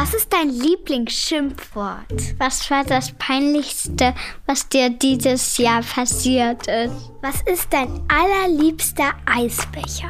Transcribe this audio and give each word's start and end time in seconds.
Was 0.00 0.14
ist 0.14 0.32
dein 0.32 0.50
Lieblingsschimpfwort? 0.50 2.38
Was 2.38 2.70
war 2.70 2.84
das 2.84 3.10
Peinlichste, 3.18 4.14
was 4.46 4.68
dir 4.68 4.90
dieses 4.90 5.58
Jahr 5.58 5.82
passiert 5.82 6.68
ist? 6.68 7.10
Was 7.20 7.42
ist 7.42 7.66
dein 7.72 8.00
allerliebster 8.06 9.10
Eisbecher? 9.26 10.06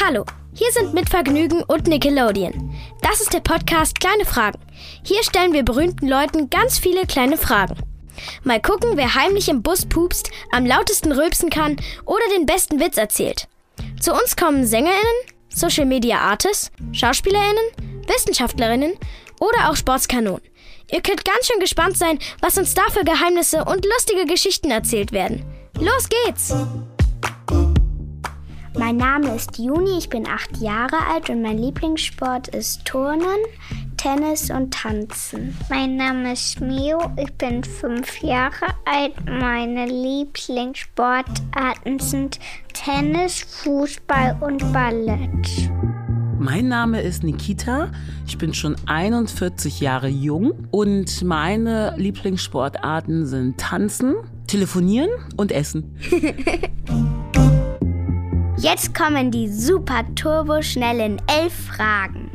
Hallo, 0.00 0.24
hier 0.54 0.70
sind 0.70 0.94
mit 0.94 1.08
Vergnügen 1.10 1.64
und 1.64 1.88
Nickelodeon. 1.88 2.72
Das 3.02 3.20
ist 3.20 3.32
der 3.32 3.40
Podcast 3.40 3.98
Kleine 3.98 4.24
Fragen. 4.24 4.60
Hier 5.02 5.24
stellen 5.24 5.52
wir 5.52 5.64
berühmten 5.64 6.06
Leuten 6.06 6.48
ganz 6.48 6.78
viele 6.78 7.04
kleine 7.04 7.36
Fragen. 7.36 7.74
Mal 8.44 8.62
gucken, 8.62 8.90
wer 8.94 9.16
heimlich 9.16 9.48
im 9.48 9.62
Bus 9.64 9.86
pupst, 9.86 10.30
am 10.52 10.66
lautesten 10.66 11.10
rülpsen 11.10 11.50
kann 11.50 11.78
oder 12.04 12.22
den 12.36 12.46
besten 12.46 12.78
Witz 12.78 12.96
erzählt. 12.96 13.48
Zu 14.00 14.12
uns 14.12 14.36
kommen 14.36 14.68
SängerInnen, 14.68 15.35
Social 15.56 15.86
Media 15.86 16.18
Artists, 16.18 16.70
SchauspielerInnen, 16.92 17.64
Wissenschaftlerinnen 18.06 18.92
oder 19.40 19.70
auch 19.70 19.76
Sportskanonen. 19.76 20.42
Ihr 20.92 21.00
könnt 21.00 21.24
ganz 21.24 21.46
schön 21.46 21.60
gespannt 21.60 21.96
sein, 21.96 22.18
was 22.42 22.58
uns 22.58 22.74
da 22.74 22.82
für 22.90 23.04
Geheimnisse 23.04 23.64
und 23.64 23.86
lustige 23.86 24.26
Geschichten 24.26 24.70
erzählt 24.70 25.12
werden. 25.12 25.46
Los 25.80 26.08
geht's! 26.10 26.54
Mein 28.78 28.98
Name 28.98 29.34
ist 29.34 29.56
Juni, 29.56 29.96
ich 29.96 30.10
bin 30.10 30.28
acht 30.28 30.58
Jahre 30.58 30.98
alt 31.10 31.30
und 31.30 31.40
mein 31.40 31.56
Lieblingssport 31.56 32.48
ist 32.48 32.84
Turnen, 32.84 33.38
Tennis 34.06 34.50
und 34.52 34.72
Tanzen. 34.72 35.58
Mein 35.68 35.96
Name 35.96 36.34
ist 36.34 36.60
Mio, 36.60 37.10
ich 37.16 37.32
bin 37.32 37.64
fünf 37.64 38.22
Jahre 38.22 38.66
alt. 38.84 39.14
Meine 39.26 39.86
Lieblingssportarten 39.86 41.98
sind 41.98 42.38
Tennis, 42.72 43.40
Fußball 43.64 44.36
und 44.42 44.72
Ballett. 44.72 45.72
Mein 46.38 46.68
Name 46.68 47.00
ist 47.00 47.24
Nikita. 47.24 47.90
Ich 48.28 48.38
bin 48.38 48.54
schon 48.54 48.76
41 48.86 49.80
Jahre 49.80 50.06
jung 50.06 50.68
und 50.70 51.24
meine 51.24 51.92
Lieblingssportarten 51.96 53.26
sind 53.26 53.58
Tanzen, 53.58 54.14
Telefonieren 54.46 55.10
und 55.36 55.50
Essen. 55.50 55.98
Jetzt 58.56 58.94
kommen 58.94 59.32
die 59.32 59.48
super 59.48 60.04
turbo 60.14 60.62
schnellen 60.62 61.20
elf 61.26 61.52
Fragen. 61.52 62.30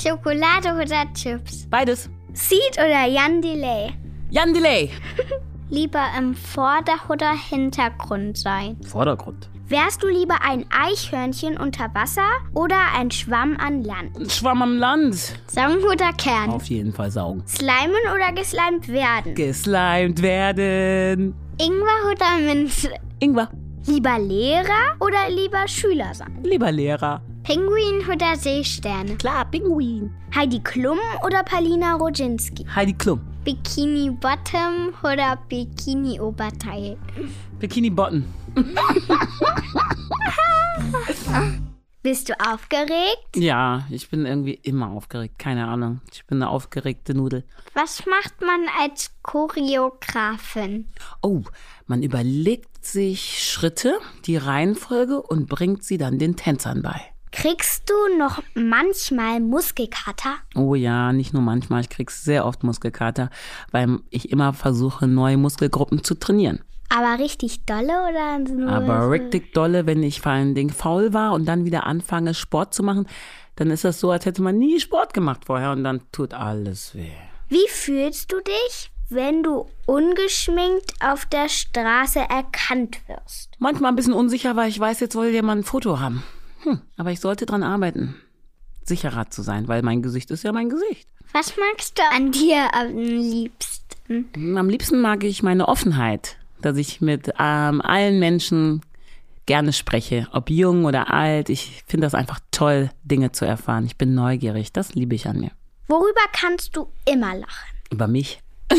Schokolade 0.00 0.72
oder 0.82 1.12
Chips? 1.12 1.66
Beides. 1.68 2.08
Seed 2.32 2.72
oder 2.78 3.04
Jan 3.06 3.42
Delay? 3.42 3.92
Jan 4.30 4.54
Delay. 4.54 4.88
Lieber 5.68 6.04
im 6.16 6.34
Vorder- 6.34 7.10
oder 7.10 7.32
Hintergrund 7.32 8.38
sein? 8.38 8.78
Vordergrund. 8.82 9.50
Wärst 9.68 10.02
du 10.02 10.08
lieber 10.08 10.36
ein 10.42 10.64
Eichhörnchen 10.70 11.58
unter 11.58 11.94
Wasser 11.94 12.28
oder 12.54 12.76
ein 12.96 13.10
Schwamm 13.10 13.56
an 13.58 13.84
Land? 13.84 14.16
Ein 14.18 14.30
Schwamm 14.30 14.62
am 14.62 14.78
Land. 14.78 15.34
Saugen 15.46 15.84
oder 15.84 16.12
Kern? 16.14 16.48
Auf 16.50 16.64
jeden 16.64 16.92
Fall 16.94 17.10
saugen. 17.10 17.42
Slimen 17.46 18.02
oder 18.14 18.32
geslimed 18.32 18.88
werden? 18.88 19.34
Geslimed 19.34 20.22
werden. 20.22 21.34
Ingwer 21.60 22.10
oder 22.10 22.38
Minze? 22.54 22.90
Ingwer. 23.20 23.50
Lieber 23.86 24.18
Lehrer 24.18 24.96
oder 24.98 25.28
lieber 25.28 25.68
Schüler 25.68 26.14
sein? 26.14 26.40
Lieber 26.42 26.72
Lehrer. 26.72 27.20
Pinguin 27.42 28.02
oder 28.12 28.36
Seesterne? 28.36 29.16
Klar, 29.16 29.46
Pinguin. 29.50 30.12
Heidi 30.34 30.60
Klum 30.60 30.98
oder 31.24 31.42
Palina 31.42 31.94
Roginski? 31.94 32.66
Heidi 32.74 32.92
Klum. 32.92 33.20
Bikini 33.44 34.10
Bottom 34.10 34.92
oder 35.02 35.36
Bikini 35.48 36.20
Oberteil? 36.20 36.98
Bikini 37.58 37.90
Bottom. 37.90 38.24
Bist 42.02 42.30
du 42.30 42.40
aufgeregt? 42.40 43.36
Ja, 43.36 43.86
ich 43.90 44.08
bin 44.08 44.24
irgendwie 44.24 44.54
immer 44.54 44.90
aufgeregt. 44.90 45.38
Keine 45.38 45.68
Ahnung. 45.68 46.00
Ich 46.12 46.24
bin 46.26 46.38
eine 46.38 46.48
aufgeregte 46.48 47.14
Nudel. 47.14 47.44
Was 47.74 48.06
macht 48.06 48.40
man 48.40 48.60
als 48.80 49.10
Choreografin? 49.22 50.88
Oh, 51.20 51.42
man 51.86 52.02
überlegt 52.02 52.84
sich 52.84 53.50
Schritte, 53.50 53.98
die 54.24 54.38
Reihenfolge 54.38 55.20
und 55.20 55.46
bringt 55.46 55.84
sie 55.84 55.98
dann 55.98 56.18
den 56.18 56.36
Tänzern 56.36 56.80
bei. 56.80 57.02
Kriegst 57.32 57.88
du 57.88 58.18
noch 58.18 58.42
manchmal 58.54 59.40
Muskelkater? 59.40 60.34
Oh 60.56 60.74
ja, 60.74 61.12
nicht 61.12 61.32
nur 61.32 61.42
manchmal, 61.42 61.80
ich 61.82 61.88
krieg 61.88 62.10
sehr 62.10 62.44
oft 62.44 62.64
Muskelkater, 62.64 63.30
weil 63.70 64.00
ich 64.10 64.30
immer 64.32 64.52
versuche, 64.52 65.06
neue 65.06 65.36
Muskelgruppen 65.36 66.02
zu 66.02 66.14
trainieren. 66.14 66.60
Aber 66.88 67.22
richtig 67.22 67.64
dolle 67.66 68.02
oder 68.10 68.38
nur 68.40 68.68
Aber 68.68 69.02
so? 69.02 69.08
richtig 69.10 69.52
dolle, 69.54 69.86
wenn 69.86 70.02
ich 70.02 70.20
vor 70.20 70.32
allen 70.32 70.56
Dingen 70.56 70.70
faul 70.70 71.12
war 71.12 71.32
und 71.34 71.44
dann 71.46 71.64
wieder 71.64 71.86
anfange, 71.86 72.34
Sport 72.34 72.74
zu 72.74 72.82
machen, 72.82 73.06
dann 73.54 73.70
ist 73.70 73.84
das 73.84 74.00
so, 74.00 74.10
als 74.10 74.26
hätte 74.26 74.42
man 74.42 74.58
nie 74.58 74.80
Sport 74.80 75.14
gemacht 75.14 75.44
vorher 75.44 75.70
und 75.70 75.84
dann 75.84 76.02
tut 76.10 76.34
alles 76.34 76.94
weh. 76.96 77.12
Wie 77.48 77.68
fühlst 77.68 78.32
du 78.32 78.40
dich, 78.40 78.90
wenn 79.08 79.44
du 79.44 79.66
ungeschminkt 79.86 80.94
auf 81.00 81.26
der 81.26 81.48
Straße 81.48 82.18
erkannt 82.20 82.98
wirst? 83.06 83.50
Manchmal 83.60 83.92
ein 83.92 83.96
bisschen 83.96 84.12
unsicher, 84.12 84.56
weil 84.56 84.68
ich 84.68 84.80
weiß, 84.80 84.98
jetzt 84.98 85.14
will 85.14 85.30
jemand 85.30 85.60
ein 85.60 85.64
Foto 85.64 86.00
haben. 86.00 86.24
Hm, 86.62 86.80
aber 86.96 87.10
ich 87.10 87.20
sollte 87.20 87.46
dran 87.46 87.62
arbeiten, 87.62 88.16
sicherer 88.84 89.30
zu 89.30 89.42
sein, 89.42 89.68
weil 89.68 89.82
mein 89.82 90.02
Gesicht 90.02 90.30
ist 90.30 90.42
ja 90.42 90.52
mein 90.52 90.68
Gesicht. 90.68 91.08
Was 91.32 91.54
magst 91.56 91.98
du 91.98 92.02
an 92.10 92.32
dir 92.32 92.74
am 92.74 92.96
liebsten? 92.96 94.58
Am 94.58 94.68
liebsten 94.68 95.00
mag 95.00 95.24
ich 95.24 95.42
meine 95.42 95.68
Offenheit, 95.68 96.36
dass 96.60 96.76
ich 96.76 97.00
mit 97.00 97.32
ähm, 97.38 97.80
allen 97.80 98.18
Menschen 98.18 98.82
gerne 99.46 99.72
spreche, 99.72 100.28
ob 100.32 100.50
jung 100.50 100.84
oder 100.84 101.12
alt. 101.12 101.48
Ich 101.48 101.82
finde 101.86 102.06
das 102.06 102.14
einfach 102.14 102.40
toll, 102.50 102.90
Dinge 103.04 103.32
zu 103.32 103.44
erfahren. 103.44 103.86
Ich 103.86 103.96
bin 103.96 104.14
neugierig, 104.14 104.72
das 104.72 104.94
liebe 104.94 105.14
ich 105.14 105.26
an 105.26 105.40
mir. 105.40 105.50
Worüber 105.88 106.20
kannst 106.32 106.76
du 106.76 106.88
immer 107.04 107.34
lachen? 107.34 107.76
Über 107.90 108.06
mich. 108.06 108.40
Wer 108.68 108.78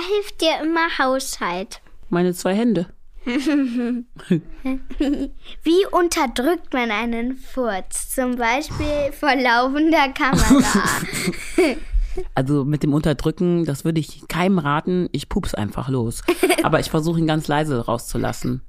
hilft 0.00 0.40
dir 0.40 0.60
immer 0.62 0.98
Haushalt? 0.98 1.80
Meine 2.10 2.34
zwei 2.34 2.54
Hände. 2.54 2.86
Wie 5.62 5.86
unterdrückt 5.90 6.72
man 6.72 6.90
einen 6.90 7.36
Furz? 7.36 8.10
Zum 8.14 8.36
Beispiel 8.36 9.12
vor 9.12 9.34
laufender 9.36 10.08
Kamera. 10.08 10.88
Also 12.34 12.66
mit 12.66 12.82
dem 12.82 12.92
Unterdrücken, 12.92 13.64
das 13.64 13.86
würde 13.86 14.00
ich 14.00 14.28
keinem 14.28 14.58
raten. 14.58 15.08
Ich 15.12 15.30
pups 15.30 15.54
einfach 15.54 15.88
los. 15.88 16.22
Aber 16.62 16.78
ich 16.78 16.90
versuche 16.90 17.18
ihn 17.18 17.26
ganz 17.26 17.48
leise 17.48 17.86
rauszulassen. 17.86 18.60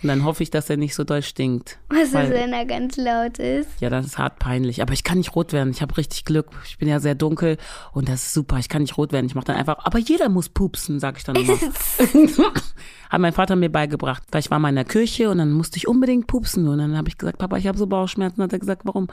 Und 0.00 0.06
dann 0.06 0.24
hoffe 0.24 0.44
ich, 0.44 0.50
dass 0.50 0.70
er 0.70 0.76
nicht 0.76 0.94
so 0.94 1.02
doll 1.02 1.22
stinkt. 1.22 1.78
Was 1.88 2.08
ist, 2.08 2.14
wenn 2.14 2.52
er 2.52 2.64
ganz 2.66 2.96
laut 2.96 3.40
ist? 3.40 3.68
Ja, 3.80 3.90
das 3.90 4.06
ist 4.06 4.16
hart 4.16 4.38
peinlich. 4.38 4.80
Aber 4.80 4.92
ich 4.92 5.02
kann 5.02 5.18
nicht 5.18 5.34
rot 5.34 5.52
werden. 5.52 5.70
Ich 5.70 5.82
habe 5.82 5.96
richtig 5.96 6.24
Glück. 6.24 6.50
Ich 6.66 6.78
bin 6.78 6.88
ja 6.88 7.00
sehr 7.00 7.16
dunkel 7.16 7.56
und 7.92 8.08
das 8.08 8.26
ist 8.26 8.34
super. 8.34 8.58
Ich 8.58 8.68
kann 8.68 8.82
nicht 8.82 8.96
rot 8.96 9.12
werden. 9.12 9.26
Ich 9.26 9.34
mache 9.34 9.46
dann 9.46 9.56
einfach, 9.56 9.84
aber 9.84 9.98
jeder 9.98 10.28
muss 10.28 10.50
pupsen, 10.50 11.00
sag 11.00 11.16
ich 11.16 11.24
dann 11.24 11.34
immer. 11.34 11.58
Hat 13.10 13.20
mein 13.20 13.32
Vater 13.32 13.56
mir 13.56 13.70
beigebracht. 13.70 14.22
Weil 14.30 14.40
ich 14.40 14.52
war 14.52 14.60
mal 14.60 14.68
in 14.68 14.76
der 14.76 14.84
Kirche 14.84 15.30
und 15.30 15.38
dann 15.38 15.50
musste 15.50 15.78
ich 15.78 15.88
unbedingt 15.88 16.28
pupsen. 16.28 16.68
Und 16.68 16.78
dann 16.78 16.96
habe 16.96 17.08
ich 17.08 17.18
gesagt, 17.18 17.38
Papa, 17.38 17.56
ich 17.56 17.66
habe 17.66 17.76
so 17.76 17.88
Bauchschmerzen. 17.88 18.40
Hat 18.40 18.52
er 18.52 18.60
gesagt, 18.60 18.82
warum? 18.84 19.08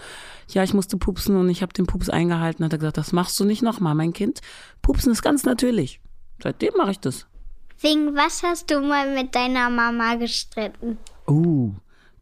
Ja, 0.50 0.64
ich 0.64 0.76
musste 0.76 0.98
pupsen 0.98 1.36
und 1.36 1.50
ich 1.50 1.64
habe 1.64 1.74
den 1.74 1.88
Pups 1.88 2.10
eingehalten. 2.12 2.64
Hat 2.64 2.74
er 2.74 2.78
gesagt, 2.78 2.98
das 2.98 3.12
machst 3.12 3.40
du 3.40 3.46
nicht 3.46 3.64
nochmal, 3.64 3.96
mein 3.96 4.14
Kind. 4.14 4.42
Pupsen 4.84 5.12
ist 5.12 5.24
ganz 5.24 5.46
natürlich. 5.46 6.00
Seitdem 6.44 6.74
mache 6.78 6.92
ich 6.92 7.00
das. 7.00 7.26
Wegen 7.86 8.16
was 8.16 8.42
hast 8.42 8.72
du 8.72 8.80
mal 8.82 9.14
mit 9.14 9.36
deiner 9.36 9.70
Mama 9.70 10.16
gestritten? 10.16 10.98
Uh, 11.28 11.72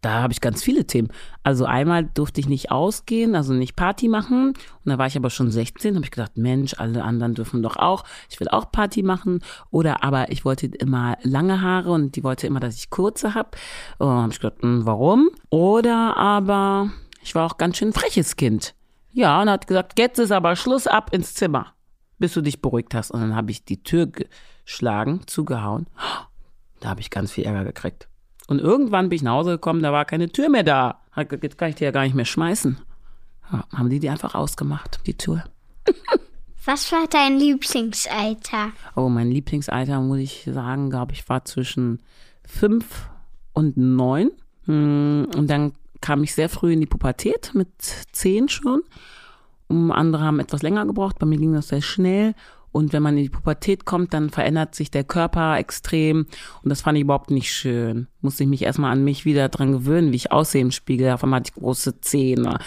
da 0.01 0.21
habe 0.21 0.33
ich 0.33 0.41
ganz 0.41 0.61
viele 0.61 0.85
Themen. 0.85 1.07
Also 1.41 1.63
einmal 1.63 2.03
durfte 2.03 2.41
ich 2.41 2.49
nicht 2.49 2.69
ausgehen, 2.69 3.33
also 3.33 3.53
nicht 3.53 3.77
Party 3.77 4.09
machen. 4.09 4.49
Und 4.49 4.57
da 4.83 4.97
war 4.97 5.07
ich 5.07 5.15
aber 5.15 5.29
schon 5.29 5.51
16, 5.51 5.95
habe 5.95 6.03
ich 6.03 6.11
gedacht, 6.11 6.35
Mensch, 6.35 6.73
alle 6.79 7.01
anderen 7.01 7.33
dürfen 7.33 7.63
doch 7.63 7.77
auch. 7.77 8.03
Ich 8.29 8.41
will 8.41 8.49
auch 8.49 8.73
Party 8.73 9.03
machen. 9.03 9.39
Oder 9.71 10.03
aber 10.03 10.33
ich 10.33 10.43
wollte 10.43 10.65
immer 10.65 11.17
lange 11.21 11.61
Haare 11.61 11.91
und 11.91 12.17
die 12.17 12.25
wollte 12.25 12.45
immer, 12.45 12.59
dass 12.59 12.75
ich 12.75 12.89
kurze 12.89 13.33
habe. 13.33 13.51
Und 13.99 14.09
habe 14.09 14.33
ich 14.33 14.41
gedacht, 14.41 14.61
hm, 14.63 14.85
warum? 14.85 15.29
Oder 15.49 16.17
aber 16.17 16.91
ich 17.21 17.35
war 17.35 17.45
auch 17.45 17.55
ganz 17.55 17.77
schön 17.77 17.93
freches 17.93 18.35
Kind. 18.35 18.75
Ja, 19.13 19.41
und 19.41 19.49
hat 19.49 19.67
gesagt, 19.67 19.97
jetzt 19.97 20.19
ist 20.19 20.33
aber 20.33 20.57
Schluss 20.57 20.87
ab 20.87 21.13
ins 21.13 21.35
Zimmer, 21.35 21.67
bis 22.19 22.33
du 22.33 22.41
dich 22.41 22.61
beruhigt 22.61 22.93
hast. 22.93 23.11
Und 23.11 23.21
dann 23.21 23.33
habe 23.33 23.51
ich 23.51 23.63
die 23.63 23.81
Tür 23.81 24.11
geschlagen, 24.65 25.21
zugehauen. 25.27 25.87
Da 26.79 26.89
habe 26.89 27.01
ich 27.01 27.09
ganz 27.09 27.31
viel 27.31 27.45
Ärger 27.45 27.63
gekriegt. 27.65 28.07
Und 28.47 28.59
irgendwann 28.59 29.09
bin 29.09 29.15
ich 29.17 29.23
nach 29.23 29.33
Hause 29.33 29.51
gekommen, 29.51 29.81
da 29.81 29.91
war 29.93 30.05
keine 30.05 30.29
Tür 30.29 30.49
mehr 30.49 30.63
da. 30.63 31.01
Jetzt 31.41 31.57
kann 31.57 31.69
ich 31.69 31.75
die 31.75 31.83
ja 31.85 31.91
gar 31.91 32.03
nicht 32.03 32.15
mehr 32.15 32.25
schmeißen. 32.25 32.77
Ja, 33.51 33.65
haben 33.73 33.89
die 33.89 33.99
die 33.99 34.09
einfach 34.09 34.35
ausgemacht, 34.35 34.99
die 35.05 35.15
Tür. 35.17 35.43
Was 36.65 36.91
war 36.91 37.05
dein 37.09 37.37
Lieblingsalter? 37.37 38.71
Oh, 38.95 39.09
mein 39.09 39.29
Lieblingsalter, 39.29 39.99
muss 39.99 40.19
ich 40.19 40.47
sagen, 40.51 40.89
glaube 40.89 41.11
ich, 41.13 41.27
war 41.27 41.43
zwischen 41.45 42.01
fünf 42.45 43.09
und 43.51 43.75
neun. 43.75 44.31
Hm, 44.65 45.27
Und 45.35 45.49
dann 45.49 45.73
kam 45.99 46.23
ich 46.23 46.33
sehr 46.33 46.49
früh 46.49 46.73
in 46.73 46.79
die 46.79 46.85
Pubertät, 46.85 47.51
mit 47.53 47.67
zehn 47.81 48.47
schon. 48.49 48.81
Um 49.67 49.91
andere 49.91 50.23
haben 50.23 50.39
etwas 50.39 50.61
länger 50.61 50.85
gebraucht, 50.85 51.19
bei 51.19 51.25
mir 51.25 51.37
ging 51.37 51.53
das 51.53 51.67
sehr 51.69 51.81
schnell. 51.81 52.33
Und 52.73 52.91
wenn 52.91 53.03
man 53.03 53.15
in 53.15 53.23
die 53.23 53.29
Pubertät 53.29 53.85
kommt, 53.85 54.13
dann 54.13 54.31
verändert 54.31 54.73
sich 54.73 54.89
der 54.89 55.03
Körper 55.03 55.57
extrem. 55.57 56.25
Und 56.63 56.69
das 56.69 56.81
fand 56.81 56.97
ich 56.97 57.03
überhaupt 57.03 57.29
nicht 57.29 57.53
schön. 57.53 58.07
Musste 58.19 58.43
ich 58.43 58.49
mich 58.49 58.63
erstmal 58.63 58.91
an 58.91 59.03
mich 59.03 59.25
wieder 59.25 59.47
dran 59.47 59.71
gewöhnen, 59.71 60.11
wie 60.11 60.17
ich 60.17 60.31
aussehe 60.31 60.61
im 60.61 60.71
Spiegel. 60.71 61.11
Auf 61.11 61.23
einmal 61.23 61.39
hatte 61.39 61.51
ich 61.55 61.61
große 61.61 62.01
Zähne, 62.01 62.57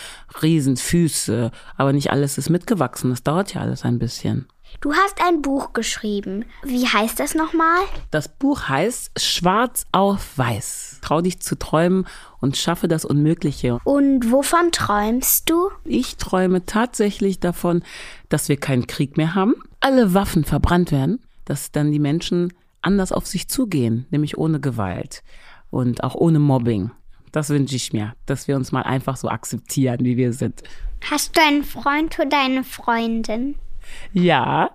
riesen 0.41 0.77
Füße. 0.77 1.51
Aber 1.77 1.93
nicht 1.93 2.13
alles 2.13 2.39
ist 2.39 2.51
mitgewachsen. 2.51 3.11
Das 3.11 3.25
dauert 3.25 3.53
ja 3.53 3.61
alles 3.61 3.83
ein 3.83 3.99
bisschen. 3.99 4.47
Du 4.81 4.93
hast 4.93 5.21
ein 5.23 5.43
Buch 5.43 5.73
geschrieben. 5.73 6.45
Wie 6.63 6.87
heißt 6.87 7.19
das 7.19 7.35
nochmal? 7.35 7.81
Das 8.11 8.29
Buch 8.29 8.69
heißt 8.69 9.21
Schwarz 9.21 9.85
auf 9.93 10.37
Weiß. 10.37 10.99
Trau 11.03 11.21
dich 11.21 11.41
zu 11.41 11.59
träumen 11.59 12.07
und 12.41 12.57
schaffe 12.57 12.89
das 12.89 13.05
Unmögliche. 13.05 13.79
Und 13.85 14.31
wovon 14.31 14.73
träumst 14.73 15.49
du? 15.49 15.71
Ich 15.85 16.17
träume 16.17 16.67
tatsächlich 16.67 17.41
davon, 17.41 17.83
dass 18.29 18.49
wir 18.49 18.57
keinen 18.59 18.87
Krieg 18.87 19.17
mehr 19.17 19.35
haben, 19.35 19.55
alle 19.81 20.15
Waffen 20.15 20.45
verbrannt 20.45 20.93
werden, 20.93 21.21
dass 21.45 21.73
dann 21.73 21.93
die 21.93 21.99
Menschen 21.99 22.53
anders 22.83 23.13
auf 23.13 23.27
sich 23.27 23.49
zugehen, 23.49 24.07
nämlich 24.11 24.39
ohne 24.39 24.61
Gewalt 24.61 25.23
und 25.71 26.05
auch 26.05 26.15
ohne 26.15 26.39
Mobbing. 26.39 26.91
Das 27.33 27.51
wünsche 27.51 27.77
ich 27.77 27.93
mir, 27.93 28.15
dass 28.27 28.49
wir 28.49 28.57
uns 28.57 28.73
mal 28.73 28.83
einfach 28.83 29.17
so 29.17 29.29
akzeptieren, 29.29 29.99
wie 30.01 30.17
wir 30.17 30.33
sind. 30.33 30.63
Hast 31.11 31.37
du 31.37 31.43
einen 31.43 31.65
Freund 31.65 32.19
oder 32.19 32.41
eine 32.41 32.65
Freundin? 32.65 33.57
Ja, 34.13 34.71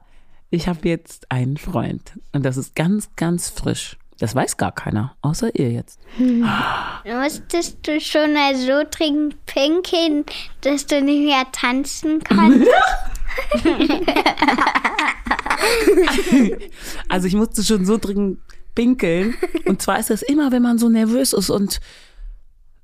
ich 0.50 0.68
habe 0.68 0.88
jetzt 0.88 1.32
einen 1.32 1.58
Freund 1.58 2.20
und 2.34 2.46
das 2.46 2.58
ist 2.58 2.76
ganz, 2.76 3.10
ganz 3.16 3.50
frisch. 3.50 3.98
Das 4.20 4.36
weiß 4.36 4.58
gar 4.58 4.72
keiner, 4.72 5.16
außer 5.22 5.56
ihr 5.56 5.72
jetzt. 5.72 6.00
Hm. 6.18 6.48
Musstest 7.06 7.88
du 7.88 8.00
schon 8.00 8.34
mal 8.34 8.56
so 8.56 8.84
dringend 8.90 9.44
pinkeln, 9.48 10.26
dass 10.62 10.86
du 10.86 11.02
nicht 11.02 11.26
mehr 11.26 11.46
tanzen 11.52 12.20
kannst? 12.24 12.68
also 17.10 17.28
ich 17.28 17.34
musste 17.34 17.64
schon 17.64 17.86
so 17.86 17.98
dringend 17.98 18.40
pinkeln. 18.76 19.36
Und 19.66 19.82
zwar 19.82 20.00
ist 20.00 20.10
das 20.10 20.22
immer, 20.22 20.52
wenn 20.52 20.62
man 20.62 20.78
so 20.78 20.90
nervös 20.90 21.34
ist 21.34 21.50
und 21.50 21.80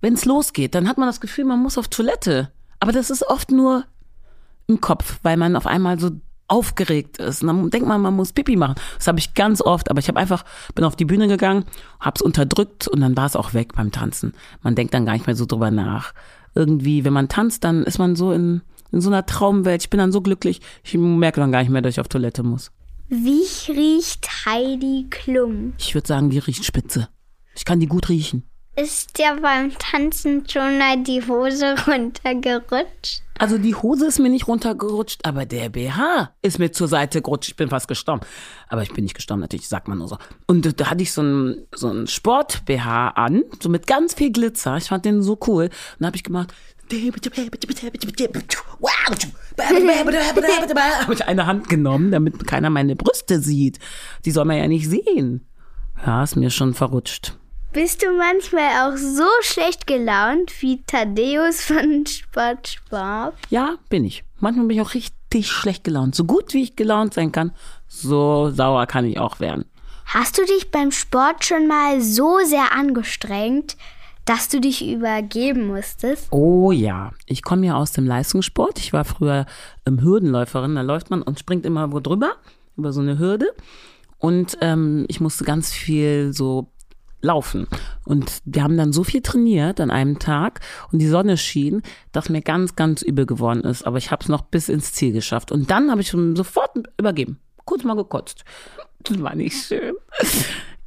wenn 0.01 0.13
es 0.13 0.25
losgeht, 0.25 0.75
dann 0.75 0.87
hat 0.87 0.97
man 0.97 1.07
das 1.07 1.21
Gefühl, 1.21 1.45
man 1.45 1.61
muss 1.61 1.77
auf 1.77 1.87
Toilette. 1.87 2.51
Aber 2.79 2.91
das 2.91 3.09
ist 3.09 3.23
oft 3.23 3.51
nur 3.51 3.85
im 4.67 4.81
Kopf, 4.81 5.19
weil 5.23 5.37
man 5.37 5.55
auf 5.55 5.65
einmal 5.65 5.99
so 5.99 6.11
aufgeregt 6.47 7.17
ist. 7.17 7.41
Und 7.41 7.47
dann 7.47 7.69
denkt 7.69 7.87
man, 7.87 8.01
man 8.01 8.15
muss 8.15 8.33
Pipi 8.33 8.55
machen. 8.55 8.75
Das 8.97 9.07
habe 9.07 9.19
ich 9.19 9.33
ganz 9.33 9.61
oft, 9.61 9.89
aber 9.89 9.99
ich 9.99 10.07
habe 10.07 10.19
einfach, 10.19 10.45
bin 10.75 10.85
auf 10.85 10.95
die 10.95 11.05
Bühne 11.05 11.27
gegangen, 11.27 11.65
habe 11.99 12.15
es 12.15 12.21
unterdrückt 12.21 12.87
und 12.87 13.01
dann 13.01 13.17
war 13.17 13.25
es 13.25 13.35
auch 13.35 13.53
weg 13.53 13.73
beim 13.75 13.91
Tanzen. 13.91 14.33
Man 14.61 14.75
denkt 14.75 14.93
dann 14.93 15.05
gar 15.05 15.13
nicht 15.13 15.27
mehr 15.27 15.35
so 15.35 15.45
drüber 15.45 15.71
nach. 15.71 16.13
Irgendwie, 16.55 17.03
wenn 17.03 17.13
man 17.13 17.29
tanzt, 17.29 17.63
dann 17.63 17.83
ist 17.83 17.99
man 17.99 18.15
so 18.15 18.31
in, 18.31 18.61
in 18.91 19.01
so 19.01 19.09
einer 19.09 19.25
Traumwelt. 19.25 19.83
Ich 19.83 19.89
bin 19.89 19.99
dann 19.99 20.11
so 20.11 20.21
glücklich, 20.21 20.61
ich 20.83 20.93
merke 20.95 21.41
dann 21.41 21.51
gar 21.51 21.59
nicht 21.59 21.69
mehr, 21.69 21.81
dass 21.81 21.95
ich 21.95 21.99
auf 21.99 22.07
Toilette 22.07 22.43
muss. 22.43 22.71
Wie 23.09 23.45
riecht 23.71 24.27
Heidi 24.45 25.07
Klum? 25.09 25.73
Ich 25.77 25.93
würde 25.93 26.07
sagen, 26.07 26.29
die 26.29 26.39
riecht 26.39 26.65
spitze. 26.65 27.07
Ich 27.55 27.63
kann 27.63 27.79
die 27.79 27.87
gut 27.87 28.09
riechen. 28.09 28.43
Ist 28.75 29.17
dir 29.17 29.35
beim 29.41 29.71
Tanzen 29.79 30.43
schon 30.47 30.77
mal 30.77 31.01
die 31.01 31.21
Hose 31.25 31.75
runtergerutscht? 31.87 33.23
Also 33.39 33.57
die 33.57 33.75
Hose 33.75 34.07
ist 34.07 34.19
mir 34.19 34.29
nicht 34.29 34.47
runtergerutscht, 34.47 35.25
aber 35.25 35.45
der 35.45 35.69
BH 35.69 36.31
ist 36.41 36.59
mir 36.59 36.71
zur 36.71 36.87
Seite 36.87 37.21
gerutscht. 37.21 37.49
Ich 37.49 37.55
bin 37.55 37.69
fast 37.69 37.87
gestorben. 37.87 38.21
Aber 38.67 38.81
ich 38.81 38.93
bin 38.93 39.03
nicht 39.03 39.15
gestorben, 39.15 39.41
natürlich, 39.41 39.67
sagt 39.67 39.87
man 39.87 39.99
nur 39.99 40.07
so. 40.07 40.17
Und 40.47 40.79
da 40.79 40.89
hatte 40.89 41.03
ich 41.03 41.13
so 41.13 41.21
einen 41.21 41.67
so 41.73 41.87
einen 41.87 42.07
Sport-BH 42.07 43.09
an, 43.09 43.43
so 43.61 43.69
mit 43.69 43.85
ganz 43.85 44.15
viel 44.15 44.31
Glitzer. 44.31 44.77
Ich 44.77 44.85
fand 44.85 45.05
den 45.05 45.21
so 45.21 45.37
cool. 45.47 45.65
Und 45.65 45.71
dann 45.99 46.07
habe 46.07 46.17
ich 46.17 46.23
gemacht, 46.23 46.53
habe 51.01 51.13
ich 51.13 51.25
eine 51.25 51.45
Hand 51.45 51.69
genommen, 51.69 52.11
damit 52.11 52.47
keiner 52.47 52.69
meine 52.69 52.95
Brüste 52.95 53.39
sieht. 53.39 53.79
Die 54.25 54.31
soll 54.31 54.45
man 54.45 54.57
ja 54.57 54.67
nicht 54.67 54.89
sehen. 54.89 55.47
Ja, 56.05 56.23
ist 56.23 56.35
mir 56.35 56.49
schon 56.49 56.73
verrutscht. 56.73 57.37
Bist 57.77 58.01
du 58.01 58.07
manchmal 58.11 58.71
auch 58.81 58.97
so 58.97 59.27
schlecht 59.41 59.85
gelaunt 59.85 60.51
wie 60.63 60.81
Thaddeus 60.87 61.61
von 61.61 62.07
SpongeBob? 62.07 63.35
Ja, 63.51 63.75
bin 63.87 64.03
ich. 64.03 64.23
Manchmal 64.39 64.65
bin 64.65 64.77
ich 64.77 64.81
auch 64.81 64.95
richtig 64.95 65.47
schlecht 65.47 65.83
gelaunt. 65.83 66.15
So 66.15 66.23
gut 66.23 66.55
wie 66.55 66.63
ich 66.63 66.75
gelaunt 66.75 67.13
sein 67.13 67.31
kann, 67.31 67.51
so 67.87 68.49
sauer 68.49 68.87
kann 68.87 69.05
ich 69.05 69.19
auch 69.19 69.39
werden. 69.39 69.65
Hast 70.07 70.39
du 70.39 70.45
dich 70.45 70.71
beim 70.71 70.89
Sport 70.89 71.45
schon 71.45 71.67
mal 71.67 72.01
so 72.01 72.39
sehr 72.43 72.73
angestrengt, 72.73 73.77
dass 74.25 74.49
du 74.49 74.59
dich 74.59 74.83
übergeben 74.83 75.67
musstest? 75.67 76.29
Oh 76.31 76.71
ja, 76.71 77.11
ich 77.27 77.43
komme 77.43 77.67
ja 77.67 77.75
aus 77.75 77.91
dem 77.91 78.07
Leistungssport. 78.07 78.79
Ich 78.79 78.91
war 78.91 79.05
früher 79.05 79.45
ähm, 79.85 80.01
Hürdenläuferin. 80.01 80.73
Da 80.73 80.81
läuft 80.81 81.11
man 81.11 81.21
und 81.21 81.37
springt 81.37 81.63
immer 81.63 81.91
wo 81.91 81.99
drüber, 81.99 82.37
über 82.75 82.91
so 82.91 83.01
eine 83.01 83.19
Hürde. 83.19 83.53
Und 84.17 84.57
ähm, 84.61 85.05
ich 85.09 85.19
musste 85.19 85.43
ganz 85.43 85.71
viel 85.71 86.33
so 86.33 86.71
laufen. 87.21 87.67
Und 88.05 88.41
wir 88.45 88.63
haben 88.63 88.77
dann 88.77 88.93
so 88.93 89.03
viel 89.03 89.21
trainiert 89.21 89.79
an 89.79 89.91
einem 89.91 90.19
Tag 90.19 90.61
und 90.91 90.99
die 90.99 91.07
Sonne 91.07 91.37
schien, 91.37 91.81
dass 92.11 92.29
mir 92.29 92.41
ganz, 92.41 92.75
ganz 92.75 93.01
übel 93.01 93.25
geworden 93.25 93.61
ist. 93.61 93.85
Aber 93.85 93.97
ich 93.97 94.11
habe 94.11 94.23
es 94.23 94.29
noch 94.29 94.41
bis 94.41 94.69
ins 94.69 94.93
Ziel 94.93 95.13
geschafft. 95.13 95.51
Und 95.51 95.69
dann 95.71 95.91
habe 95.91 96.01
ich 96.01 96.07
schon 96.07 96.35
sofort 96.35 96.71
übergeben. 96.97 97.39
Kurz 97.65 97.83
mal 97.83 97.95
gekotzt. 97.95 98.45
Das 99.03 99.21
war 99.21 99.35
nicht 99.35 99.55
schön. 99.55 99.95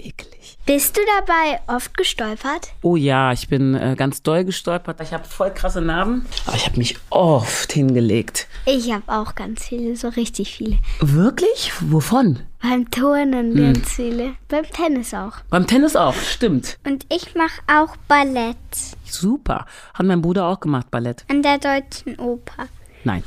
Eklig. 0.00 0.58
Bist 0.66 0.96
du 0.96 1.00
dabei 1.18 1.60
oft 1.66 1.96
gestolpert? 1.96 2.72
Oh 2.82 2.96
ja, 2.96 3.32
ich 3.32 3.48
bin 3.48 3.74
äh, 3.74 3.94
ganz 3.96 4.22
doll 4.22 4.44
gestolpert. 4.44 5.00
Ich 5.00 5.12
habe 5.12 5.24
voll 5.24 5.50
krasse 5.50 5.80
Narben, 5.80 6.26
aber 6.46 6.56
ich 6.56 6.66
habe 6.66 6.78
mich 6.78 6.96
oft 7.10 7.72
hingelegt. 7.72 8.46
Ich 8.66 8.92
habe 8.92 9.04
auch 9.08 9.34
ganz 9.34 9.64
viele, 9.64 9.96
so 9.96 10.08
richtig 10.08 10.54
viele. 10.54 10.78
Wirklich? 11.00 11.72
Wovon? 11.80 12.40
Beim 12.62 12.90
Turnen 12.90 13.56
hm. 13.56 13.74
ganz 13.74 13.92
viele. 13.92 14.34
Beim 14.48 14.64
Tennis 14.64 15.14
auch. 15.14 15.38
Beim 15.48 15.66
Tennis 15.66 15.96
auch, 15.96 16.14
stimmt. 16.14 16.78
Und 16.86 17.06
ich 17.08 17.34
mache 17.34 17.60
auch 17.66 17.96
Ballett. 18.08 18.56
Super. 19.04 19.66
Hat 19.94 20.06
mein 20.06 20.20
Bruder 20.20 20.46
auch 20.46 20.60
gemacht, 20.60 20.90
Ballett. 20.90 21.24
An 21.28 21.42
der 21.42 21.58
Deutschen 21.58 22.18
Oper. 22.18 22.68
Nein. 23.04 23.24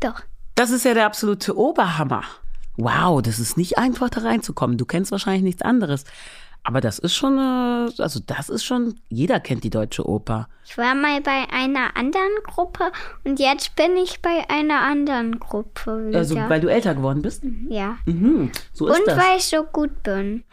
Doch. 0.00 0.20
Das 0.54 0.70
ist 0.70 0.84
ja 0.84 0.94
der 0.94 1.06
absolute 1.06 1.56
Oberhammer. 1.56 2.24
Wow, 2.76 3.22
das 3.22 3.38
ist 3.38 3.56
nicht 3.56 3.78
einfach 3.78 4.10
da 4.10 4.20
reinzukommen. 4.20 4.78
Du 4.78 4.84
kennst 4.84 5.12
wahrscheinlich 5.12 5.42
nichts 5.42 5.62
anderes. 5.62 6.04
Aber 6.66 6.80
das 6.80 6.98
ist 6.98 7.14
schon, 7.14 7.38
also 7.38 8.20
das 8.26 8.48
ist 8.48 8.64
schon, 8.64 8.98
jeder 9.10 9.38
kennt 9.38 9.64
die 9.64 9.70
deutsche 9.70 10.08
Oper. 10.08 10.48
Ich 10.64 10.78
war 10.78 10.94
mal 10.94 11.20
bei 11.20 11.44
einer 11.52 11.94
anderen 11.94 12.32
Gruppe 12.42 12.90
und 13.22 13.38
jetzt 13.38 13.76
bin 13.76 13.98
ich 13.98 14.22
bei 14.22 14.48
einer 14.48 14.80
anderen 14.80 15.38
Gruppe 15.38 16.06
wieder. 16.08 16.18
Also 16.18 16.34
weil 16.36 16.62
du 16.62 16.68
älter 16.68 16.94
geworden 16.94 17.20
bist? 17.20 17.44
Ja. 17.68 17.98
Mhm, 18.06 18.50
so 18.72 18.88
ist 18.88 18.98
und 18.98 19.06
das. 19.06 19.18
weil 19.18 19.36
ich 19.36 19.44
so 19.44 19.62
gut 19.64 20.02
bin. 20.02 20.44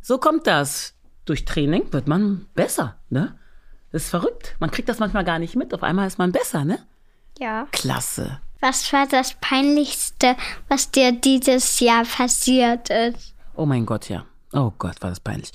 So 0.00 0.18
kommt 0.18 0.46
das. 0.46 0.94
Durch 1.24 1.44
Training 1.44 1.92
wird 1.92 2.06
man 2.06 2.46
besser, 2.54 2.96
ne? 3.10 3.36
Das 3.90 4.04
ist 4.04 4.10
verrückt. 4.10 4.54
Man 4.60 4.70
kriegt 4.70 4.88
das 4.88 5.00
manchmal 5.00 5.24
gar 5.24 5.40
nicht 5.40 5.56
mit. 5.56 5.74
Auf 5.74 5.82
einmal 5.82 6.06
ist 6.06 6.18
man 6.18 6.30
besser, 6.30 6.64
ne? 6.64 6.78
Ja. 7.38 7.68
Klasse. 7.72 8.40
Was 8.60 8.92
war 8.92 9.06
das 9.06 9.34
Peinlichste, 9.40 10.36
was 10.68 10.90
dir 10.90 11.12
dieses 11.12 11.78
Jahr 11.78 12.04
passiert 12.04 12.90
ist? 12.90 13.34
Oh 13.54 13.66
mein 13.66 13.86
Gott, 13.86 14.08
ja. 14.08 14.24
Oh 14.52 14.72
Gott, 14.78 15.00
war 15.00 15.10
das 15.10 15.20
peinlich. 15.20 15.52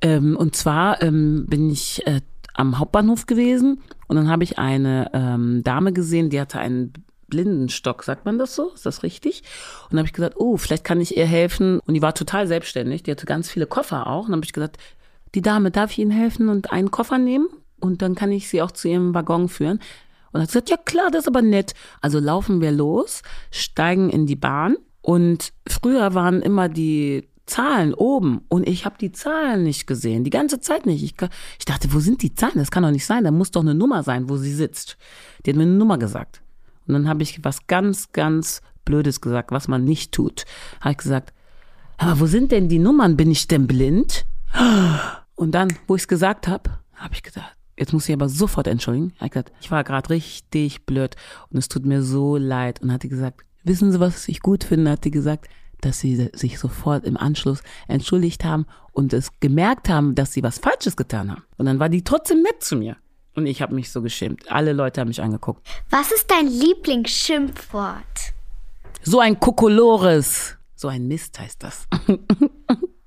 Ähm, 0.00 0.36
und 0.36 0.56
zwar 0.56 1.02
ähm, 1.02 1.46
bin 1.46 1.70
ich 1.70 2.06
äh, 2.06 2.22
am 2.54 2.78
Hauptbahnhof 2.78 3.26
gewesen 3.26 3.82
und 4.08 4.16
dann 4.16 4.30
habe 4.30 4.44
ich 4.44 4.58
eine 4.58 5.10
ähm, 5.12 5.62
Dame 5.62 5.92
gesehen, 5.92 6.30
die 6.30 6.40
hatte 6.40 6.58
einen 6.58 6.92
Blindenstock, 7.28 8.02
sagt 8.02 8.24
man 8.24 8.38
das 8.38 8.54
so? 8.54 8.70
Ist 8.74 8.86
das 8.86 9.02
richtig? 9.02 9.42
Und 9.84 9.92
dann 9.92 10.00
habe 10.00 10.08
ich 10.08 10.12
gesagt, 10.12 10.36
oh, 10.36 10.56
vielleicht 10.56 10.84
kann 10.84 11.00
ich 11.00 11.16
ihr 11.16 11.26
helfen. 11.26 11.80
Und 11.86 11.94
die 11.94 12.02
war 12.02 12.14
total 12.14 12.46
selbstständig, 12.46 13.04
die 13.04 13.10
hatte 13.10 13.26
ganz 13.26 13.48
viele 13.48 13.66
Koffer 13.66 14.06
auch. 14.06 14.24
Und 14.24 14.30
dann 14.30 14.38
habe 14.38 14.46
ich 14.46 14.52
gesagt, 14.52 14.78
die 15.34 15.42
Dame, 15.42 15.70
darf 15.70 15.92
ich 15.92 16.00
Ihnen 16.00 16.10
helfen 16.10 16.48
und 16.48 16.72
einen 16.72 16.90
Koffer 16.90 17.18
nehmen? 17.18 17.48
Und 17.78 18.02
dann 18.02 18.14
kann 18.14 18.32
ich 18.32 18.48
sie 18.48 18.60
auch 18.60 18.72
zu 18.72 18.88
ihrem 18.88 19.14
Waggon 19.14 19.48
führen. 19.48 19.80
Und 20.32 20.40
hat 20.40 20.48
gesagt, 20.48 20.70
ja 20.70 20.76
klar, 20.76 21.10
das 21.10 21.22
ist 21.22 21.28
aber 21.28 21.42
nett. 21.42 21.74
Also 22.00 22.18
laufen 22.18 22.60
wir 22.60 22.72
los, 22.72 23.22
steigen 23.50 24.10
in 24.10 24.26
die 24.26 24.36
Bahn. 24.36 24.76
Und 25.02 25.52
früher 25.66 26.14
waren 26.14 26.42
immer 26.42 26.68
die 26.68 27.28
Zahlen 27.46 27.94
oben 27.94 28.42
und 28.48 28.68
ich 28.68 28.84
habe 28.84 28.96
die 29.00 29.10
Zahlen 29.10 29.64
nicht 29.64 29.88
gesehen, 29.88 30.22
die 30.22 30.30
ganze 30.30 30.60
Zeit 30.60 30.86
nicht. 30.86 31.02
Ich, 31.02 31.14
ich, 31.58 31.64
dachte, 31.64 31.92
wo 31.92 31.98
sind 31.98 32.22
die 32.22 32.34
Zahlen? 32.34 32.54
Das 32.58 32.70
kann 32.70 32.84
doch 32.84 32.92
nicht 32.92 33.06
sein, 33.06 33.24
da 33.24 33.32
muss 33.32 33.50
doch 33.50 33.62
eine 33.62 33.74
Nummer 33.74 34.04
sein, 34.04 34.28
wo 34.28 34.36
sie 34.36 34.54
sitzt. 34.54 34.96
Die 35.44 35.50
hat 35.50 35.56
mir 35.56 35.64
eine 35.64 35.72
Nummer 35.72 35.98
gesagt. 35.98 36.42
Und 36.86 36.94
dann 36.94 37.08
habe 37.08 37.24
ich 37.24 37.44
was 37.44 37.66
ganz, 37.66 38.12
ganz 38.12 38.62
Blödes 38.84 39.20
gesagt, 39.20 39.50
was 39.50 39.66
man 39.66 39.84
nicht 39.84 40.12
tut. 40.12 40.44
Habe 40.80 40.92
ich 40.92 40.98
gesagt, 40.98 41.34
aber 41.98 42.20
wo 42.20 42.26
sind 42.26 42.52
denn 42.52 42.68
die 42.68 42.78
Nummern? 42.78 43.16
Bin 43.16 43.30
ich 43.30 43.48
denn 43.48 43.66
blind? 43.66 44.24
Und 45.34 45.52
dann, 45.52 45.68
wo 45.86 45.96
ich 45.96 46.02
es 46.02 46.08
gesagt 46.08 46.46
habe, 46.46 46.70
habe 46.94 47.14
ich 47.14 47.22
gesagt, 47.22 47.56
jetzt 47.80 47.92
muss 47.92 48.08
ich 48.08 48.14
aber 48.14 48.28
sofort 48.28 48.66
entschuldigen. 48.66 49.12
Ich, 49.20 49.30
gesagt, 49.30 49.52
ich 49.60 49.70
war 49.70 49.82
gerade 49.82 50.10
richtig 50.10 50.84
blöd 50.84 51.16
und 51.48 51.58
es 51.58 51.68
tut 51.68 51.86
mir 51.86 52.02
so 52.02 52.36
leid. 52.36 52.80
Und 52.82 52.92
hat 52.92 53.02
die 53.02 53.08
gesagt, 53.08 53.40
wissen 53.64 53.90
Sie, 53.90 53.98
was 53.98 54.28
ich 54.28 54.40
gut 54.40 54.64
finde? 54.64 54.92
Hat 54.92 55.04
die 55.04 55.10
gesagt, 55.10 55.48
dass 55.80 55.98
sie 55.98 56.28
sich 56.34 56.58
sofort 56.58 57.06
im 57.06 57.16
Anschluss 57.16 57.62
entschuldigt 57.88 58.44
haben 58.44 58.66
und 58.92 59.14
es 59.14 59.30
gemerkt 59.40 59.88
haben, 59.88 60.14
dass 60.14 60.34
sie 60.34 60.42
was 60.42 60.58
Falsches 60.58 60.94
getan 60.94 61.30
haben. 61.30 61.42
Und 61.56 61.64
dann 61.64 61.78
war 61.78 61.88
die 61.88 62.04
trotzdem 62.04 62.42
nett 62.42 62.62
zu 62.62 62.76
mir. 62.76 62.96
Und 63.34 63.46
ich 63.46 63.62
habe 63.62 63.74
mich 63.74 63.90
so 63.90 64.02
geschämt. 64.02 64.50
Alle 64.52 64.74
Leute 64.74 65.00
haben 65.00 65.08
mich 65.08 65.22
angeguckt. 65.22 65.66
Was 65.88 66.12
ist 66.12 66.30
dein 66.30 66.48
Lieblingsschimpfwort? 66.48 68.34
So 69.02 69.20
ein 69.20 69.40
Kokolores. 69.40 70.58
So 70.74 70.88
ein 70.88 71.08
Mist 71.08 71.38
heißt 71.38 71.62
das. 71.62 71.86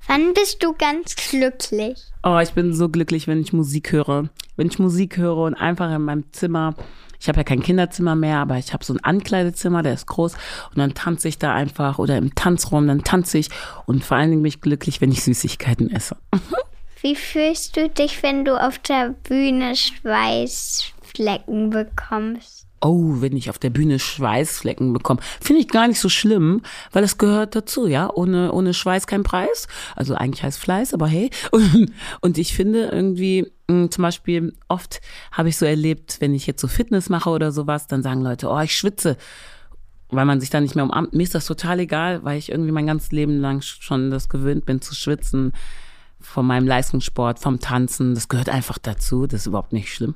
Wann 0.07 0.33
bist 0.33 0.63
du 0.63 0.73
ganz 0.73 1.15
glücklich? 1.15 1.99
Oh, 2.23 2.39
ich 2.39 2.51
bin 2.51 2.73
so 2.73 2.89
glücklich, 2.89 3.27
wenn 3.27 3.41
ich 3.41 3.53
Musik 3.53 3.91
höre. 3.91 4.29
Wenn 4.55 4.67
ich 4.67 4.79
Musik 4.79 5.17
höre 5.17 5.37
und 5.37 5.55
einfach 5.55 5.93
in 5.93 6.01
meinem 6.03 6.25
Zimmer, 6.31 6.75
ich 7.19 7.29
habe 7.29 7.39
ja 7.39 7.43
kein 7.43 7.63
Kinderzimmer 7.63 8.15
mehr, 8.15 8.39
aber 8.39 8.57
ich 8.57 8.73
habe 8.73 8.83
so 8.83 8.93
ein 8.93 9.03
Ankleidezimmer, 9.03 9.81
der 9.81 9.93
ist 9.93 10.07
groß 10.07 10.33
und 10.33 10.77
dann 10.77 10.93
tanze 10.93 11.29
ich 11.29 11.37
da 11.37 11.53
einfach 11.53 11.97
oder 11.99 12.17
im 12.17 12.35
Tanzraum, 12.35 12.85
dann 12.87 13.03
tanze 13.03 13.37
ich 13.37 13.49
und 13.85 14.03
vor 14.03 14.17
allen 14.17 14.29
Dingen 14.29 14.43
bin 14.43 14.49
ich 14.49 14.61
glücklich, 14.61 14.99
wenn 14.99 15.11
ich 15.11 15.23
Süßigkeiten 15.23 15.89
esse. 15.89 16.17
Wie 17.01 17.15
fühlst 17.15 17.77
du 17.77 17.89
dich, 17.89 18.23
wenn 18.23 18.45
du 18.45 18.61
auf 18.61 18.79
der 18.79 19.15
Bühne 19.23 19.75
Schweißflecken 19.75 21.69
bekommst? 21.69 22.62
Oh, 22.83 23.21
wenn 23.21 23.35
ich 23.35 23.49
auf 23.49 23.57
der 23.57 23.69
Bühne 23.69 23.97
Schweißflecken 23.97 24.93
bekomme, 24.93 25.21
finde 25.41 25.61
ich 25.61 25.69
gar 25.69 25.87
nicht 25.87 25.99
so 25.99 26.09
schlimm, 26.09 26.61
weil 26.91 27.03
es 27.03 27.17
gehört 27.17 27.55
dazu, 27.55 27.87
ja. 27.87 28.09
Ohne, 28.13 28.51
ohne 28.51 28.73
Schweiß 28.73 29.07
kein 29.07 29.23
Preis. 29.23 29.67
Also 29.95 30.15
eigentlich 30.15 30.43
heißt 30.43 30.59
Fleiß, 30.59 30.93
aber 30.93 31.07
hey. 31.07 31.29
Und, 31.51 31.93
und 32.21 32.37
ich 32.37 32.53
finde 32.53 32.89
irgendwie, 32.91 33.51
hm, 33.69 33.89
zum 33.89 34.01
Beispiel, 34.01 34.53
oft 34.67 35.01
habe 35.31 35.49
ich 35.49 35.57
so 35.57 35.65
erlebt, 35.65 36.17
wenn 36.19 36.35
ich 36.35 36.45
jetzt 36.45 36.61
so 36.61 36.67
Fitness 36.67 37.09
mache 37.09 37.29
oder 37.29 37.51
sowas, 37.51 37.87
dann 37.87 38.03
sagen 38.03 38.21
Leute, 38.21 38.49
oh, 38.49 38.59
ich 38.59 38.75
schwitze 38.75 39.17
weil 40.15 40.25
man 40.25 40.39
sich 40.39 40.51
da 40.51 40.61
nicht 40.61 40.75
mehr 40.75 40.83
umarmt. 40.83 41.13
Mir 41.13 41.23
ist 41.23 41.33
das 41.33 41.47
total 41.47 41.79
egal, 41.79 42.23
weil 42.23 42.37
ich 42.37 42.51
irgendwie 42.51 42.71
mein 42.71 42.85
ganzes 42.85 43.11
Leben 43.11 43.39
lang 43.39 43.63
schon 43.63 44.11
das 44.11 44.29
gewöhnt 44.29 44.63
bin 44.63 44.79
zu 44.79 44.93
schwitzen. 44.93 45.53
Von 46.19 46.45
meinem 46.45 46.67
Leistungssport, 46.67 47.39
vom 47.39 47.59
Tanzen. 47.59 48.13
Das 48.13 48.29
gehört 48.29 48.49
einfach 48.49 48.77
dazu. 48.77 49.25
Das 49.25 49.41
ist 49.41 49.47
überhaupt 49.47 49.73
nicht 49.73 49.91
schlimm. 49.91 50.13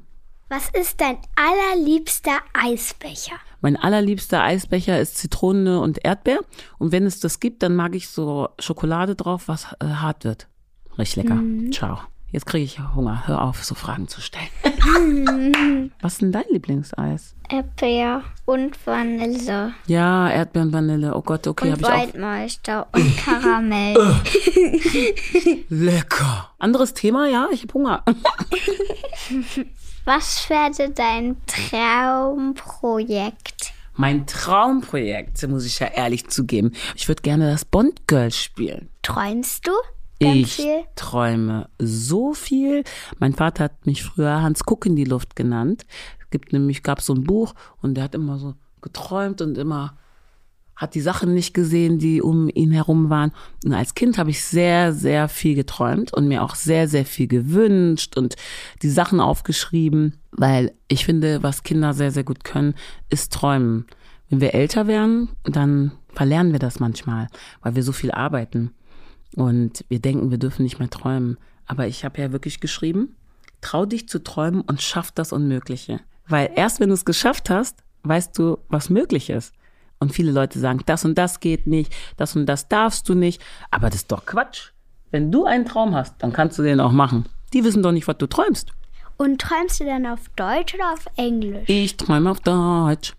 Was 0.50 0.70
ist 0.70 1.02
dein 1.02 1.18
allerliebster 1.36 2.40
Eisbecher? 2.54 3.36
Mein 3.60 3.76
allerliebster 3.76 4.42
Eisbecher 4.42 4.98
ist 4.98 5.18
Zitrone 5.18 5.82
und 5.82 6.06
Erdbeer. 6.06 6.40
Und 6.78 6.94
wenn 6.94 7.06
es 7.06 7.20
das 7.20 7.42
gibt, 7.42 7.64
dann 7.64 7.76
mag 7.76 7.96
ich 7.96 8.08
so 8.08 8.48
Schokolade 8.58 9.16
drauf, 9.16 9.50
was 9.50 9.68
äh, 9.82 9.86
hart 9.88 10.24
wird. 10.24 10.48
Richtig 10.98 11.24
lecker. 11.24 11.36
Mhm. 11.36 11.74
Ciao. 11.74 12.00
Jetzt 12.30 12.46
kriege 12.46 12.64
ich 12.64 12.80
Hunger. 12.96 13.28
Hör 13.28 13.42
auf, 13.42 13.64
so 13.64 13.76
Fragen 13.76 14.08
zu 14.08 14.22
stellen. 14.22 14.48
was 16.02 16.14
ist 16.14 16.22
denn 16.22 16.32
dein 16.32 16.44
Lieblingseis? 16.50 17.36
Erdbeer 17.50 18.22
und 18.46 18.76
Vanille. 18.86 19.74
Ja, 19.86 20.30
Erdbeer 20.30 20.62
und 20.62 20.74
Vanille. 20.74 21.16
Oh 21.16 21.22
Gott, 21.22 21.48
okay, 21.48 21.72
habe 21.72 21.82
ich 21.82 21.88
auch. 21.88 21.92
Waldmeister 21.92 22.88
und 22.94 23.18
Karamell. 23.18 23.96
Lecker. 25.70 26.52
Anderes 26.60 26.94
Thema, 26.94 27.28
ja, 27.28 27.48
ich 27.52 27.64
habe 27.64 27.74
Hunger. 27.74 28.04
Was 30.08 30.50
wäre 30.50 30.90
dein 30.92 31.38
Traumprojekt? 31.48 33.74
Mein 33.94 34.26
Traumprojekt, 34.26 35.46
muss 35.50 35.66
ich 35.66 35.80
ja 35.80 35.88
ehrlich 35.88 36.30
zugeben. 36.30 36.72
Ich 36.96 37.10
würde 37.10 37.22
gerne 37.22 37.52
das 37.52 37.66
Bond 37.66 38.08
Girl 38.08 38.32
spielen. 38.32 38.88
Träumst 39.02 39.68
du? 39.68 39.74
Ich 40.20 40.56
viel? 40.56 40.86
träume 40.96 41.68
so 41.78 42.34
viel. 42.34 42.86
Mein 43.20 43.34
Vater 43.34 43.66
hat 43.66 43.86
mich 43.86 44.06
früher 44.06 44.42
Hans 44.42 44.64
Kuck 44.64 44.86
in 44.86 44.96
die 44.96 45.04
Luft 45.04 45.36
genannt. 45.36 45.86
Es 46.22 46.30
gibt 46.30 46.54
nämlich, 46.54 46.84
gab 46.84 47.02
so 47.02 47.14
ein 47.14 47.26
Buch 47.26 47.54
und 47.82 47.96
der 47.96 48.06
hat 48.06 48.16
immer 48.16 48.38
so 48.38 48.54
geträumt 48.82 49.42
und 49.42 49.58
immer 49.58 49.98
hat 50.78 50.94
die 50.94 51.02
Sachen 51.02 51.34
nicht 51.34 51.54
gesehen, 51.54 51.98
die 51.98 52.22
um 52.22 52.50
ihn 52.54 52.72
herum 52.72 53.10
waren. 53.10 53.34
Und 53.66 53.74
als 53.74 53.96
Kind 53.96 54.18
habe 54.18 54.30
ich 54.30 54.44
sehr, 54.44 54.94
sehr 54.94 55.28
viel 55.28 55.56
geträumt 55.56 56.14
und 56.14 56.28
mir 56.28 56.44
auch 56.44 56.56
sehr, 56.56 56.88
sehr 56.88 57.06
viel 57.06 57.28
gewünscht 57.28 58.16
und 58.16 58.36
die 58.84 58.90
Sachen 58.90 59.20
aufgeschrieben, 59.20 60.14
weil 60.32 60.72
ich 60.88 61.04
finde, 61.04 61.42
was 61.42 61.64
Kinder 61.64 61.94
sehr, 61.94 62.12
sehr 62.12 62.24
gut 62.24 62.44
können, 62.44 62.76
ist 63.10 63.34
träumen. 63.34 63.88
Wenn 64.30 64.40
wir 64.40 64.54
älter 64.54 64.88
werden, 64.88 65.30
dann 65.44 65.94
verlernen 66.14 66.52
wir 66.52 66.60
das 66.60 66.80
manchmal, 66.80 67.28
weil 67.62 67.76
wir 67.76 67.84
so 67.84 67.92
viel 67.92 68.12
arbeiten 68.12 68.72
und 69.36 69.84
wir 69.90 70.00
denken, 70.00 70.30
wir 70.30 70.38
dürfen 70.38 70.64
nicht 70.64 70.80
mehr 70.80 70.90
träumen. 70.90 71.38
Aber 71.66 71.88
ich 71.88 72.06
habe 72.06 72.22
ja 72.22 72.32
wirklich 72.32 72.60
geschrieben, 72.60 73.16
trau 73.62 73.86
dich 73.86 74.08
zu 74.08 74.24
träumen 74.24 74.62
und 74.62 74.82
schaff 74.82 75.12
das 75.12 75.34
Unmögliche. 75.34 76.02
Weil 76.28 76.52
erst 76.56 76.80
wenn 76.80 76.90
du 76.90 76.94
es 76.94 77.06
geschafft 77.06 77.50
hast, 77.50 77.84
weißt 78.04 78.38
du, 78.38 78.60
was 78.70 78.90
möglich 78.90 79.30
ist. 79.30 79.54
Und 80.00 80.14
viele 80.14 80.32
Leute 80.32 80.60
sagen, 80.60 80.82
das 80.86 81.06
und 81.06 81.18
das 81.18 81.40
geht 81.40 81.68
nicht, 81.68 81.94
das 82.18 82.36
und 82.36 82.46
das 82.46 82.68
darfst 82.68 83.10
du 83.10 83.16
nicht. 83.16 83.42
Aber 83.72 83.88
das 83.88 84.02
ist 84.02 84.12
doch 84.12 84.26
Quatsch. 84.26 84.72
Wenn 85.12 85.32
du 85.32 85.46
einen 85.46 85.66
Traum 85.66 85.96
hast, 85.96 86.16
dann 86.20 86.34
kannst 86.34 86.60
du 86.60 86.64
den 86.64 86.80
auch 86.80 86.92
machen. 86.92 87.26
Die 87.54 87.64
wissen 87.64 87.82
doch 87.82 87.92
nicht, 87.92 88.08
was 88.08 88.18
du 88.18 88.28
träumst. 88.28 88.72
Und 89.18 89.42
träumst 89.42 89.80
du 89.80 89.86
dann 89.86 90.06
auf 90.06 90.20
Deutsch 90.36 90.76
oder 90.76 90.94
auf 90.94 91.06
Englisch? 91.16 91.68
Ich 91.68 91.98
träume 91.98 92.30
auf 92.30 92.40
Deutsch. 92.42 93.14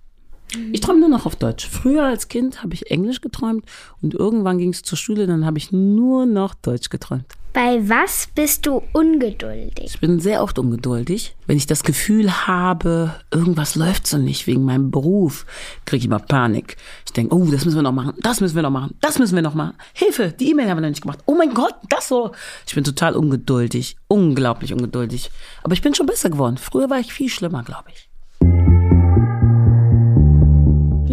Ich 0.73 0.81
träume 0.81 1.01
nur 1.01 1.09
noch 1.09 1.27
auf 1.27 1.37
Deutsch. 1.37 1.69
Früher 1.69 2.05
als 2.05 2.29
Kind 2.29 2.63
habe 2.63 2.75
ich 2.75 2.91
Englisch 2.91 3.21
geträumt 3.21 3.65
und 4.01 4.15
irgendwann 4.15 4.59
ging 4.59 4.71
es 4.71 4.83
zur 4.83 4.97
Schule, 4.97 5.27
dann 5.27 5.45
habe 5.45 5.59
ich 5.59 5.73
nur 5.73 6.25
noch 6.25 6.55
Deutsch 6.55 6.89
geträumt. 6.89 7.27
Bei 7.59 7.89
was 7.89 8.29
bist 8.37 8.67
du 8.67 8.85
ungeduldig? 8.93 9.87
Ich 9.87 9.99
bin 9.99 10.21
sehr 10.21 10.45
oft 10.45 10.61
ungeduldig. 10.61 11.35
Wenn 11.49 11.57
ich 11.57 11.67
das 11.67 11.83
Gefühl 11.83 12.47
habe, 12.47 13.17
irgendwas 13.33 13.75
läuft 13.75 14.07
so 14.07 14.17
nicht 14.17 14.47
wegen 14.47 14.65
meinem 14.65 14.93
Beruf, 14.93 15.45
kriege 15.85 15.99
ich 15.99 16.05
immer 16.05 16.21
Panik. 16.21 16.77
Ich 17.05 17.13
denke, 17.15 17.35
oh, 17.35 17.45
das 17.47 17.65
müssen 17.65 17.79
wir 17.79 17.83
noch 17.83 17.91
machen, 17.91 18.15
das 18.21 18.41
müssen 18.41 18.55
wir 18.55 18.63
noch 18.63 18.71
machen, 18.71 18.95
das 19.01 19.19
müssen 19.19 19.35
wir 19.35 19.43
noch 19.43 19.55
machen. 19.55 19.75
Hilfe, 19.93 20.33
die 20.39 20.53
E-Mail 20.53 20.71
haben 20.71 20.77
wir 20.77 20.83
noch 20.83 20.89
nicht 20.91 21.03
gemacht. 21.03 21.19
Oh 21.27 21.35
mein 21.35 21.53
Gott, 21.53 21.75
das 21.89 22.07
so. 22.07 22.31
Ich 22.65 22.77
bin 22.77 22.85
total 22.85 23.17
ungeduldig, 23.17 23.97
unglaublich 24.07 24.73
ungeduldig. 24.73 25.33
Aber 25.65 25.73
ich 25.73 25.83
bin 25.83 25.97
schon 25.97 26.07
besser 26.07 26.31
geworden. 26.31 26.59
Früher 26.59 26.89
war 26.91 27.01
ich 27.01 27.13
viel 27.13 27.29
schlimmer, 27.29 27.65
glaube 27.65 27.91
ich. 27.93 28.08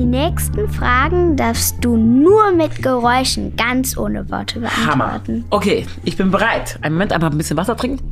Die 0.06 0.12
nächsten 0.12 0.70
Fragen 0.70 1.36
darfst 1.36 1.84
du 1.84 1.98
nur 1.98 2.52
mit 2.52 2.84
Geräuschen, 2.84 3.56
ganz 3.56 3.98
ohne 3.98 4.30
Worte 4.30 4.60
beantworten. 4.60 4.92
Hammer. 4.92 5.48
Okay, 5.50 5.88
ich 6.04 6.16
bin 6.16 6.30
bereit. 6.30 6.78
Einen 6.84 6.94
Moment, 6.94 7.12
einfach 7.12 7.32
ein 7.32 7.38
bisschen 7.40 7.58
Wasser 7.58 7.76
trinken. 7.76 8.06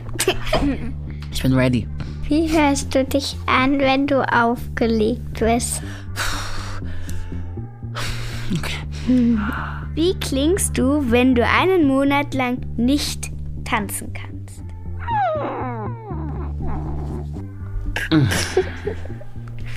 ich 1.30 1.42
bin 1.42 1.52
ready. 1.52 1.86
Wie 2.26 2.50
hörst 2.50 2.94
du 2.94 3.04
dich 3.04 3.36
an, 3.44 3.80
wenn 3.80 4.06
du 4.06 4.26
aufgelegt 4.32 5.40
bist? 5.40 5.82
Okay. 8.50 9.36
Wie 9.94 10.14
klingst 10.20 10.78
du, 10.78 11.04
wenn 11.10 11.34
du 11.34 11.46
einen 11.46 11.86
Monat 11.86 12.32
lang 12.32 12.62
nicht 12.78 13.30
tanzen 13.66 14.10
kannst? 14.14 14.62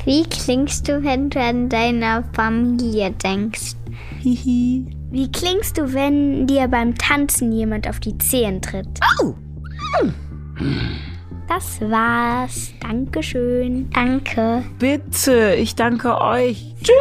Wie 0.06 0.24
klingst 0.24 0.88
du, 0.88 1.04
wenn 1.04 1.32
du 1.32 1.40
an 1.40 1.68
deine 1.68 2.24
Familie 2.34 3.10
denkst? 3.10 3.74
Hihi. 4.22 4.86
Wie 5.10 5.32
klingst 5.32 5.80
du, 5.80 5.94
wenn 5.96 6.46
dir 6.46 6.68
beim 6.68 6.96
Tanzen 6.96 7.52
jemand 7.52 7.90
auf 7.90 8.00
die 8.00 8.16
Zehen 8.20 8.62
tritt? 8.62 8.88
Oh. 9.20 9.34
Das 11.48 11.82
war's. 11.82 12.72
Dankeschön. 12.82 13.90
Danke. 13.92 14.64
Bitte, 14.78 15.56
ich 15.56 15.74
danke 15.74 16.22
euch. 16.22 16.76
Tschüss. 16.84 16.96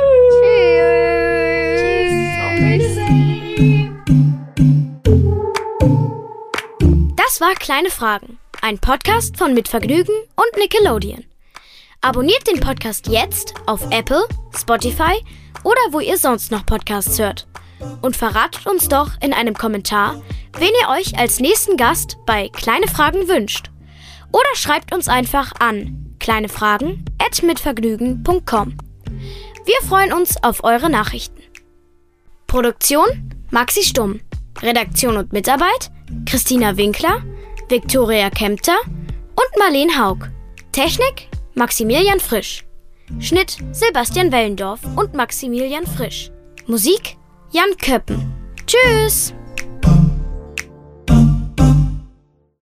Das 7.16 7.40
war 7.42 7.54
Kleine 7.56 7.90
Fragen, 7.90 8.38
ein 8.62 8.78
Podcast 8.78 9.36
von 9.36 9.52
Mitvergnügen 9.52 10.14
und 10.36 10.58
Nickelodeon. 10.58 11.24
Abonniert 12.04 12.46
den 12.46 12.60
Podcast 12.60 13.08
jetzt 13.08 13.54
auf 13.64 13.90
Apple, 13.90 14.22
Spotify 14.54 15.24
oder 15.62 15.80
wo 15.90 16.00
ihr 16.00 16.18
sonst 16.18 16.50
noch 16.50 16.66
Podcasts 16.66 17.18
hört. 17.18 17.46
Und 18.02 18.14
verratet 18.14 18.66
uns 18.66 18.88
doch 18.88 19.12
in 19.22 19.32
einem 19.32 19.54
Kommentar, 19.54 20.20
wen 20.58 20.68
ihr 20.82 20.90
euch 20.90 21.18
als 21.18 21.40
nächsten 21.40 21.78
Gast 21.78 22.18
bei 22.26 22.50
Kleine 22.50 22.88
Fragen 22.88 23.26
wünscht. 23.26 23.70
Oder 24.32 24.54
schreibt 24.54 24.94
uns 24.94 25.08
einfach 25.08 25.54
an 25.60 26.14
kleinefragen.mitvergnügen.com. 26.18 28.76
Wir 29.64 29.80
freuen 29.88 30.12
uns 30.12 30.36
auf 30.42 30.62
eure 30.62 30.90
Nachrichten. 30.90 31.40
Produktion 32.46 33.30
Maxi 33.50 33.82
Stumm. 33.82 34.20
Redaktion 34.60 35.16
und 35.16 35.32
Mitarbeit 35.32 35.90
Christina 36.26 36.76
Winkler, 36.76 37.22
Viktoria 37.70 38.28
Kempter 38.28 38.76
und 38.84 39.58
Marleen 39.58 39.98
Haug. 39.98 40.28
Technik 40.70 41.30
Maximilian 41.56 42.18
Frisch. 42.18 42.64
Schnitt 43.20 43.58
Sebastian 43.70 44.32
Wellendorf 44.32 44.80
und 44.96 45.14
Maximilian 45.14 45.86
Frisch. 45.86 46.32
Musik 46.66 47.16
Jan 47.52 47.76
Köppen. 47.80 48.32
Tschüss! 48.66 49.32